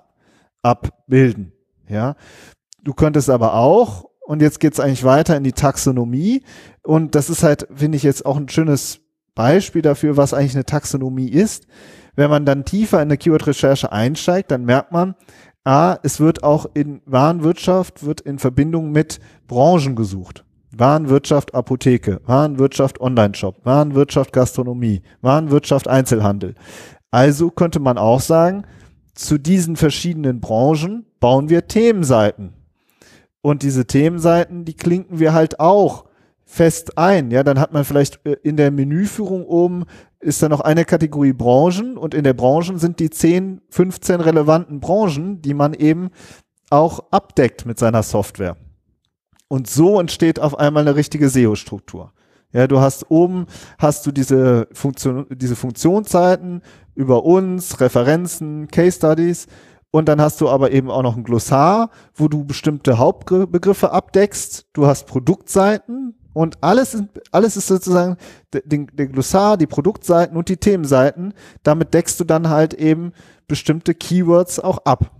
[0.62, 1.52] abbilden.
[1.88, 2.16] Ja,
[2.82, 6.42] du könntest aber auch und jetzt geht's eigentlich weiter in die Taxonomie
[6.82, 9.03] und das ist halt, finde ich jetzt auch ein schönes
[9.34, 11.66] Beispiel dafür, was eigentlich eine Taxonomie ist.
[12.16, 15.14] Wenn man dann tiefer in eine Keyword-Recherche einsteigt, dann merkt man,
[15.64, 19.18] A, es wird auch in Warenwirtschaft, wird in Verbindung mit
[19.48, 20.44] Branchen gesucht.
[20.76, 26.54] Warenwirtschaft Apotheke, Warenwirtschaft Online-Shop, Warenwirtschaft Gastronomie, Warenwirtschaft Einzelhandel.
[27.10, 28.64] Also könnte man auch sagen,
[29.14, 32.52] zu diesen verschiedenen Branchen bauen wir Themenseiten.
[33.40, 36.06] Und diese Themenseiten, die klinken wir halt auch
[36.54, 37.30] fest ein.
[37.30, 39.84] Ja, dann hat man vielleicht äh, in der Menüführung oben
[40.20, 44.80] ist da noch eine Kategorie Branchen und in der Branchen sind die 10, 15 relevanten
[44.80, 46.08] Branchen, die man eben
[46.70, 48.56] auch abdeckt mit seiner Software.
[49.48, 52.12] Und so entsteht auf einmal eine richtige SEO-Struktur.
[52.52, 53.46] Ja, du hast oben
[53.78, 56.62] hast du diese Funktion, diese Funktionsseiten
[56.94, 59.46] über uns, Referenzen, Case Studies
[59.90, 64.66] und dann hast du aber eben auch noch ein Glossar, wo du bestimmte Hauptbegriffe abdeckst.
[64.72, 68.16] Du hast Produktseiten, und alles, alles ist sozusagen
[68.52, 71.32] der, der Glossar, die Produktseiten und die Themenseiten.
[71.62, 73.12] Damit deckst du dann halt eben
[73.48, 75.12] bestimmte Keywords auch ab.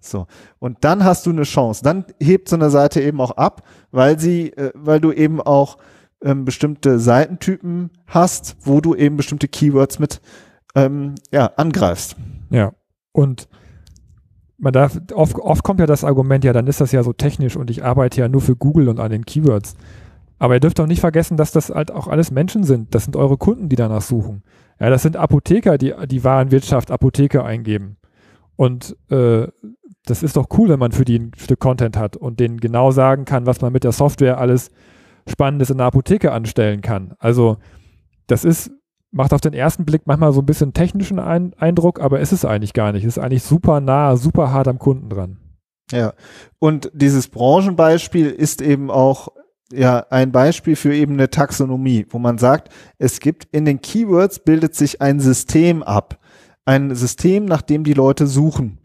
[0.00, 0.26] So.
[0.60, 1.82] Und dann hast du eine Chance.
[1.84, 5.76] Dann hebt so eine Seite eben auch ab, weil sie, äh, weil du eben auch
[6.22, 10.20] ähm, bestimmte Seitentypen hast, wo du eben bestimmte Keywords mit
[10.76, 12.16] ähm, ja, angreifst.
[12.50, 12.72] Ja.
[13.12, 13.48] Und
[14.56, 17.56] man darf, oft, oft kommt ja das Argument, ja, dann ist das ja so technisch
[17.56, 19.74] und ich arbeite ja nur für Google und an den Keywords.
[20.40, 22.94] Aber ihr dürft auch nicht vergessen, dass das halt auch alles Menschen sind.
[22.94, 24.42] Das sind eure Kunden, die danach suchen.
[24.80, 27.98] Ja, das sind Apotheker, die die Warenwirtschaft Apotheke eingeben.
[28.56, 29.46] Und äh,
[30.06, 32.90] das ist doch cool, wenn man für die ein Stück Content hat und denen genau
[32.90, 34.70] sagen kann, was man mit der Software alles
[35.28, 37.12] Spannendes in der Apotheke anstellen kann.
[37.18, 37.58] Also
[38.26, 38.70] das ist,
[39.10, 42.46] macht auf den ersten Blick manchmal so ein bisschen technischen ein Eindruck, aber ist es
[42.46, 43.04] eigentlich gar nicht.
[43.04, 45.36] Es ist eigentlich super nah, super hart am Kunden dran.
[45.92, 46.14] Ja,
[46.58, 49.28] und dieses Branchenbeispiel ist eben auch
[49.72, 54.40] ja ein Beispiel für eben eine Taxonomie, wo man sagt, es gibt in den Keywords
[54.40, 56.18] bildet sich ein System ab.
[56.64, 58.78] Ein System, nach dem die Leute suchen.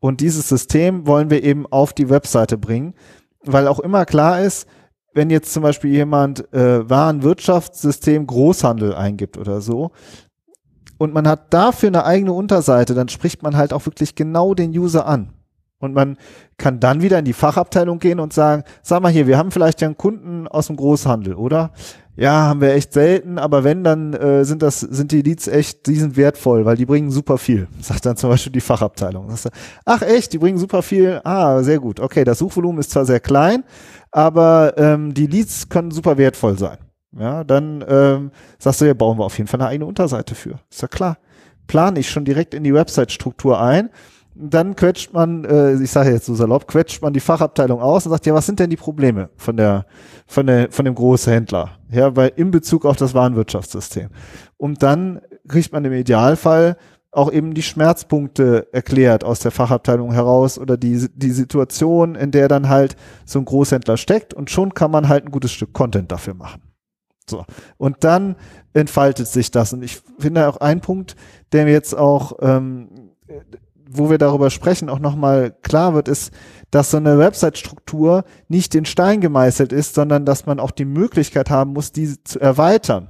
[0.00, 2.94] Und dieses System wollen wir eben auf die Webseite bringen,
[3.44, 4.66] weil auch immer klar ist,
[5.12, 9.90] wenn jetzt zum Beispiel jemand äh, Warenwirtschaftssystem Großhandel eingibt oder so,
[11.00, 14.70] und man hat dafür eine eigene Unterseite, dann spricht man halt auch wirklich genau den
[14.70, 15.32] User an.
[15.80, 16.18] Und man
[16.58, 19.80] kann dann wieder in die Fachabteilung gehen und sagen, sag mal hier, wir haben vielleicht
[19.80, 21.72] ja einen Kunden aus dem Großhandel, oder?
[22.16, 25.86] Ja, haben wir echt selten, aber wenn, dann äh, sind das, sind die Leads echt,
[25.86, 29.32] die sind wertvoll, weil die bringen super viel, sagt dann zum Beispiel die Fachabteilung.
[29.86, 31.98] Ach echt, die bringen super viel, ah, sehr gut.
[31.98, 33.64] Okay, das Suchvolumen ist zwar sehr klein,
[34.10, 36.76] aber ähm, die Leads können super wertvoll sein.
[37.18, 40.60] Ja, dann ähm, sagst du, ja, bauen wir auf jeden Fall eine eigene Unterseite für.
[40.70, 41.16] Ist ja klar.
[41.66, 43.90] Plane ich schon direkt in die Website-Struktur ein
[44.42, 48.12] dann quetscht man, äh, ich sage jetzt so salopp, quetscht man die Fachabteilung aus und
[48.12, 49.86] sagt, ja, was sind denn die Probleme von der,
[50.26, 51.70] von der, von dem Großhändler?
[51.90, 54.08] Ja, weil in Bezug auf das Warenwirtschaftssystem.
[54.56, 56.76] Und dann kriegt man im Idealfall
[57.12, 62.46] auch eben die Schmerzpunkte erklärt aus der Fachabteilung heraus oder die, die Situation, in der
[62.48, 66.12] dann halt so ein Großhändler steckt und schon kann man halt ein gutes Stück Content
[66.12, 66.62] dafür machen.
[67.28, 67.44] So.
[67.78, 68.36] Und dann
[68.72, 69.72] entfaltet sich das.
[69.72, 71.16] Und ich finde auch ein Punkt,
[71.52, 73.10] der mir jetzt auch ähm,
[73.92, 76.32] wo wir darüber sprechen, auch nochmal klar wird, ist,
[76.70, 81.50] dass so eine Website-Struktur nicht in Stein gemeißelt ist, sondern dass man auch die Möglichkeit
[81.50, 83.08] haben muss, diese zu erweitern.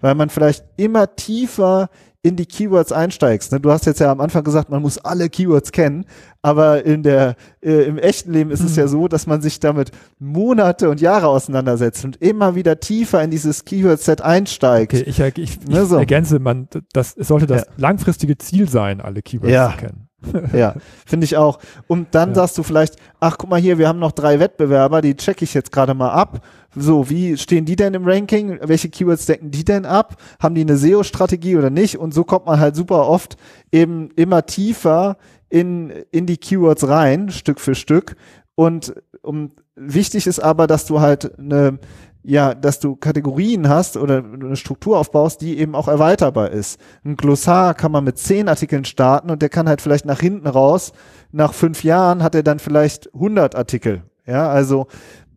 [0.00, 1.88] Weil man vielleicht immer tiefer
[2.24, 3.50] in die Keywords einsteigst.
[3.50, 3.58] Ne?
[3.58, 6.06] Du hast jetzt ja am Anfang gesagt, man muss alle Keywords kennen,
[6.40, 8.66] aber in der äh, im echten Leben ist mhm.
[8.66, 13.22] es ja so, dass man sich damit Monate und Jahre auseinandersetzt und immer wieder tiefer
[13.22, 14.94] in dieses Keyword-Set einsteigt.
[14.94, 15.96] Okay, ich, ich, ne, so.
[15.96, 17.72] ergänze, man, das sollte das ja.
[17.76, 19.72] langfristige Ziel sein, alle Keywords ja.
[19.72, 20.08] zu kennen.
[20.52, 20.74] ja,
[21.06, 21.58] finde ich auch.
[21.86, 22.34] Und dann ja.
[22.36, 25.54] sagst du vielleicht, ach guck mal hier, wir haben noch drei Wettbewerber, die checke ich
[25.54, 26.44] jetzt gerade mal ab.
[26.74, 28.58] So, wie stehen die denn im Ranking?
[28.62, 30.16] Welche Keywords decken die denn ab?
[30.40, 31.98] Haben die eine SEO-Strategie oder nicht?
[31.98, 33.36] Und so kommt man halt super oft
[33.70, 35.16] eben immer tiefer
[35.50, 38.16] in, in die Keywords rein, Stück für Stück.
[38.54, 41.78] Und um, wichtig ist aber, dass du halt eine
[42.24, 46.80] ja, dass du Kategorien hast oder eine Struktur aufbaust, die eben auch erweiterbar ist.
[47.04, 50.46] Ein Glossar kann man mit zehn Artikeln starten und der kann halt vielleicht nach hinten
[50.46, 50.92] raus,
[51.32, 54.02] nach fünf Jahren hat er dann vielleicht 100 Artikel.
[54.26, 54.86] Ja, also,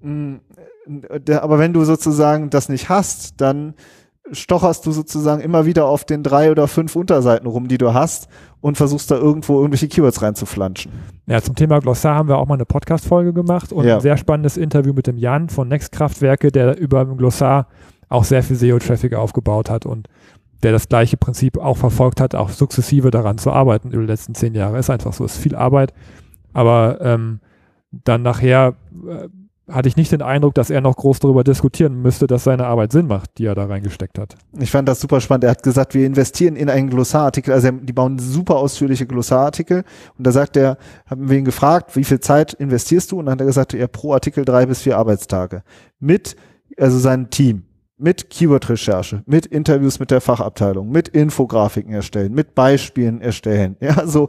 [0.02, 0.40] mh,
[0.88, 3.74] der, aber wenn du sozusagen das nicht hast, dann
[4.32, 8.28] stocherst du sozusagen immer wieder auf den drei oder fünf Unterseiten rum, die du hast
[8.62, 10.92] und versuchst da irgendwo irgendwelche Keywords reinzuflanschen.
[11.28, 13.96] Ja, zum Thema Glossar haben wir auch mal eine Podcast-Folge gemacht und Ja.
[13.96, 17.68] ein sehr spannendes Interview mit dem Jan von Next Kraftwerke, der über dem Glossar
[18.10, 20.08] auch sehr viel SEO-Traffic aufgebaut hat und
[20.64, 24.34] der das gleiche Prinzip auch verfolgt hat, auch sukzessive daran zu arbeiten über die letzten
[24.34, 24.80] zehn Jahre.
[24.80, 25.94] Ist einfach so, ist viel Arbeit,
[26.54, 27.40] aber ähm,
[27.92, 28.74] dann nachher
[29.08, 29.28] äh,
[29.68, 32.92] hatte ich nicht den Eindruck, dass er noch groß darüber diskutieren müsste, dass seine Arbeit
[32.92, 34.36] Sinn macht, die er da reingesteckt hat.
[34.60, 35.46] Ich fand das super spannend.
[35.46, 37.54] Er hat gesagt, wir investieren in einen Glossarartikel.
[37.54, 39.84] Also die bauen super ausführliche Glossarartikel.
[40.18, 43.20] Und da sagt er, haben wir ihn gefragt, wie viel Zeit investierst du?
[43.20, 45.64] Und dann hat er gesagt, ja, pro Artikel drei bis vier Arbeitstage.
[46.00, 46.36] Mit,
[46.78, 47.64] also sein Team.
[47.98, 53.78] Mit Keyword-Recherche, mit Interviews mit der Fachabteilung, mit Infografiken erstellen, mit Beispielen erstellen.
[53.82, 54.28] Ja, so.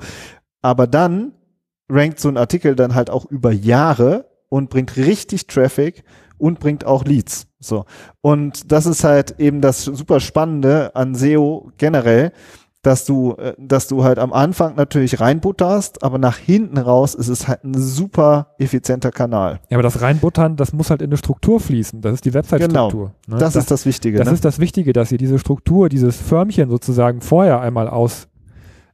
[0.63, 1.33] Aber dann
[1.89, 6.05] rankt so ein Artikel dann halt auch über Jahre und bringt richtig Traffic
[6.39, 7.47] und bringt auch Leads.
[7.59, 7.85] So.
[8.21, 12.33] Und das ist halt eben das super Spannende an SEO generell,
[12.87, 17.29] dass du, äh, dass du halt am Anfang natürlich reinbutterst, aber nach hinten raus ist
[17.29, 19.61] es halt ein super effizienter Kanal.
[19.69, 22.01] Ja, aber das reinbuttern, das muss halt in eine Struktur fließen.
[22.01, 23.13] Das ist die Website-Struktur.
[23.27, 23.39] ne?
[23.39, 24.19] Das, ist das Wichtige.
[24.19, 24.35] Das ne?
[24.35, 28.29] ist das Wichtige, dass ihr diese Struktur, dieses Förmchen sozusagen vorher einmal aus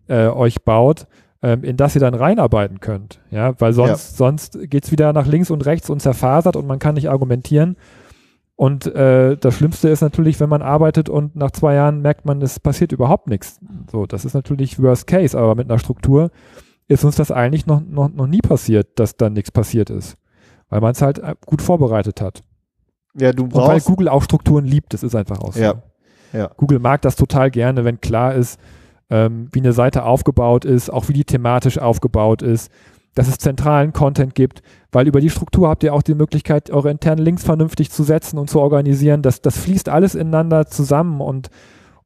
[0.09, 1.07] äh, euch baut,
[1.43, 3.21] ähm, in das ihr dann reinarbeiten könnt.
[3.31, 6.95] Ja, weil sonst, sonst geht's wieder nach links und rechts und zerfasert und man kann
[6.95, 7.77] nicht argumentieren.
[8.55, 12.41] Und äh, das Schlimmste ist natürlich, wenn man arbeitet und nach zwei Jahren merkt man,
[12.43, 13.59] es passiert überhaupt nichts.
[13.91, 16.31] So, das ist natürlich Worst Case, aber mit einer Struktur
[16.87, 20.17] ist uns das eigentlich noch, noch, noch nie passiert, dass dann nichts passiert ist.
[20.69, 22.43] Weil man es halt äh, gut vorbereitet hat.
[23.15, 25.61] ja, du Und weil brauchst, Google auch Strukturen liebt, das ist einfach auch so.
[25.61, 25.83] Ja.
[26.33, 26.51] Ja.
[26.57, 28.59] Google mag das total gerne, wenn klar ist,
[29.13, 32.73] ähm, wie eine Seite aufgebaut ist, auch wie die thematisch aufgebaut ist,
[33.15, 36.91] dass es zentralen Content gibt, weil über die Struktur habt ihr auch die Möglichkeit, eure
[36.91, 39.21] internen Links vernünftig zu setzen und zu organisieren.
[39.21, 41.51] Das, das fließt alles ineinander zusammen und,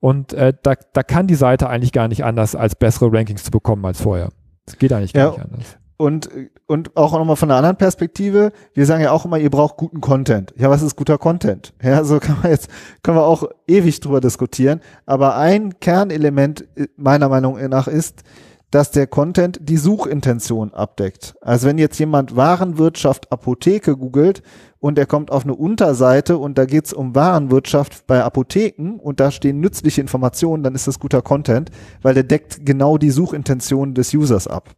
[0.01, 3.53] und äh, da, da kann die Seite eigentlich gar nicht anders, als bessere Rankings zu
[3.53, 4.31] bekommen als vorher.
[4.67, 5.31] Es geht eigentlich gar Ja.
[5.31, 5.77] nicht anders.
[5.97, 6.29] Und,
[6.67, 10.01] und auch nochmal von einer anderen Perspektive, wir sagen ja auch immer, ihr braucht guten
[10.01, 10.53] Content.
[10.57, 11.73] Ja, was ist guter Content?
[11.83, 12.69] Ja, so kann man jetzt,
[13.03, 14.81] können wir auch ewig drüber diskutieren.
[15.07, 18.25] Aber ein Kernelement äh, meiner Meinung nach ist,
[18.71, 21.35] dass der Content die Suchintention abdeckt.
[21.41, 24.43] Also wenn jetzt jemand Warenwirtschaft Apotheke googelt
[24.81, 29.31] und er kommt auf eine Unterseite und da geht's um Warenwirtschaft bei Apotheken und da
[29.31, 31.71] stehen nützliche Informationen, dann ist das guter Content,
[32.03, 34.75] weil der deckt genau die Suchintention des Users ab.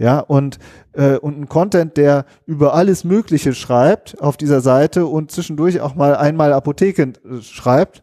[0.00, 0.58] Ja, und,
[0.94, 5.94] äh, und ein Content, der über alles Mögliche schreibt auf dieser Seite und zwischendurch auch
[5.94, 8.02] mal einmal Apotheke äh, schreibt,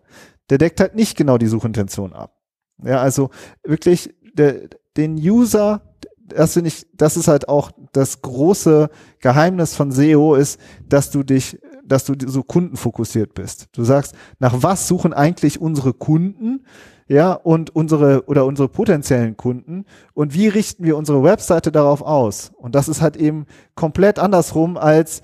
[0.51, 2.37] der deckt halt nicht genau die Suchintention ab.
[2.83, 3.31] Ja, also
[3.63, 5.81] wirklich der, den User,
[6.19, 11.23] das finde ich, das ist halt auch das große Geheimnis von SEO ist, dass du
[11.23, 13.69] dich, dass du so kundenfokussiert bist.
[13.71, 16.63] Du sagst, nach was suchen eigentlich unsere Kunden?
[17.09, 22.51] Ja, und unsere oder unsere potenziellen Kunden und wie richten wir unsere Webseite darauf aus?
[22.57, 25.21] Und das ist halt eben komplett andersrum als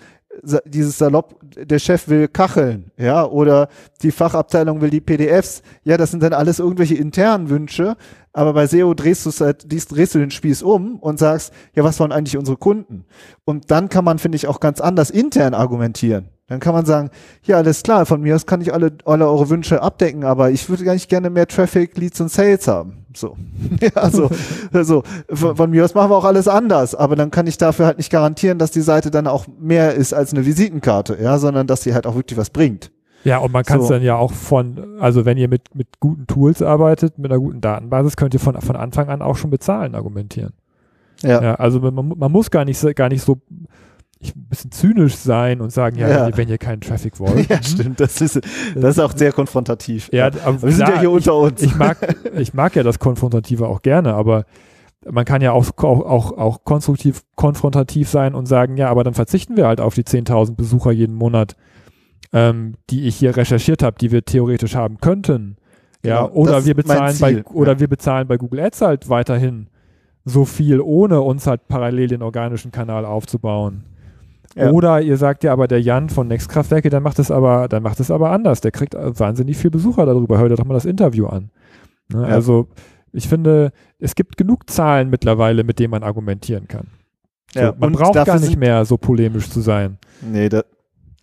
[0.66, 3.68] dieses Salopp, der Chef will Kacheln, ja, oder
[4.02, 5.62] die Fachabteilung will die PDFs.
[5.84, 7.96] Ja, das sind dann alles irgendwelche internen Wünsche,
[8.32, 12.12] aber bei SEO drehst halt, drehst du den Spieß um und sagst, ja, was wollen
[12.12, 13.06] eigentlich unsere Kunden?
[13.46, 16.30] Und dann kann man, finde ich, auch ganz anders intern argumentieren.
[16.48, 17.10] Dann kann man sagen,
[17.46, 20.68] ja, alles klar, von mir aus kann ich alle, alle eure Wünsche abdecken, aber ich
[20.70, 23.06] würde gar nicht gerne mehr Traffic, Leads und Sales haben.
[23.16, 23.38] So.
[23.82, 24.30] ja, also,
[24.74, 27.86] also von, von mir aus machen wir auch alles anders, aber dann kann ich dafür
[27.86, 31.66] halt nicht garantieren, dass die Seite dann auch mehr ist als eine Visitenkarte, ja, sondern
[31.66, 32.92] dass sie halt auch wirklich was bringt.
[33.24, 33.94] Ja, und man kann es So.
[33.94, 37.62] dann ja auch von, also wenn ihr mit, mit guten Tools arbeitet, mit einer guten
[37.62, 40.52] Datenbasis, könnt ihr von, von Anfang an auch schon bezahlen argumentieren.
[41.22, 41.42] Ja.
[41.42, 43.38] Ja, also man, man muss gar nicht, so- gar nicht so
[44.24, 46.38] ich, ein bisschen zynisch sein und sagen, ja, Ja.
[46.38, 47.50] Wenn, ihr, keinen Traffic wollt.
[47.50, 48.00] Ja, stimmt.
[48.00, 48.40] Das ist,
[48.76, 50.10] das ist auch sehr konfrontativ.
[50.12, 51.62] Ja, Aber wir sind ja klar, hier unter uns.
[51.62, 51.98] Ich, ich, mag,
[52.38, 54.46] ich mag ja das Konfrontative auch gerne, aber
[55.10, 59.14] man kann ja auch, auch, auch, auch konstruktiv konfrontativ sein und sagen, ja, aber dann
[59.14, 61.56] verzichten wir halt auf die 10.000 Besucher jeden Monat,
[62.32, 65.58] ähm, die ich hier recherchiert habe, die wir theoretisch haben könnten.
[66.06, 67.80] Ja, Genau, oder wir bezahlen bei, oder ja.
[67.80, 69.68] wir bezahlen bei Google Ads halt weiterhin
[70.26, 73.84] so viel, ohne uns halt parallel den organischen Kanal aufzubauen.
[74.56, 74.72] Ja.
[74.72, 78.00] Oder ihr sagt ja, aber der Jan von Nextkraftwerke, der macht es aber, der macht
[78.00, 78.62] es aber anders.
[78.62, 80.38] Der kriegt wahnsinnig viel Besucher darüber.
[80.38, 81.50] Hört doch mal das Interview an.
[82.10, 82.22] Ne?
[82.22, 82.28] Ja.
[82.28, 82.68] Also
[83.12, 86.88] ich finde, es gibt genug Zahlen mittlerweile, mit denen man argumentieren kann.
[87.54, 89.98] So, Ja, man braucht gar nicht mehr so polemisch zu sein.
[90.22, 90.64] Nee, da,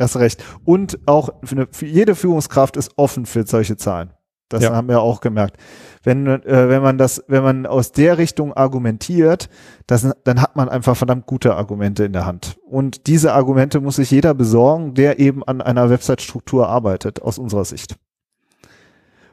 [0.00, 0.42] Hast recht.
[0.64, 4.10] Und auch für, eine, für jede Führungskraft ist offen für solche Zahlen.
[4.50, 4.74] Das Ja.
[4.74, 5.56] haben wir auch gemerkt.
[6.02, 9.48] Wenn, äh, wenn man das, wenn man aus der Richtung argumentiert,
[9.86, 12.58] das, dann hat man einfach verdammt gute Argumente in der Hand.
[12.66, 17.64] Und diese Argumente muss sich jeder besorgen, der eben an einer Website-Struktur arbeitet, aus unserer
[17.64, 17.96] Sicht.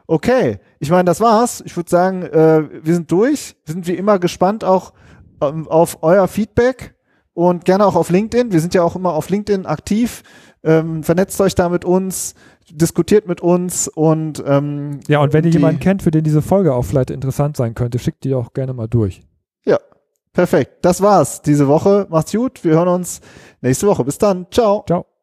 [0.06, 1.62] Okay, ich meine, das war's.
[1.66, 3.56] Ich würde sagen, äh, wir sind durch.
[3.66, 4.94] Wir sind wie immer gespannt auch
[5.42, 6.96] ähm, auf euer Feedback
[7.34, 8.52] und gerne auch auf LinkedIn.
[8.52, 10.24] Wir sind ja auch immer auf LinkedIn aktiv.
[10.64, 12.36] Ähm, vernetzt euch da mit uns,
[12.72, 16.42] diskutiert mit uns und ähm, Ja, und wenn ihr die- jemanden kennt, für den diese
[16.42, 19.22] Folge auch vielleicht interessant sein könnte, schickt die auch gerne mal durch.
[20.34, 20.86] Perfekt.
[20.86, 22.06] Das war's diese Woche.
[22.12, 22.64] Macht's gut.
[22.64, 23.22] Wir hören uns
[23.62, 24.04] nächste Woche.
[24.04, 24.46] Bis dann.
[24.52, 24.84] Ciao.
[24.86, 25.17] Ciao.